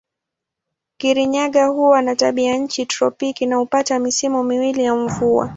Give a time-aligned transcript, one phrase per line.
[0.97, 5.49] Kirinyaga huwa na tabianchi tropiki na hupata misimu miwili ya mvua.